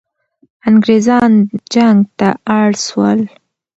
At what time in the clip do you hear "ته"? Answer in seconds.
2.17-2.29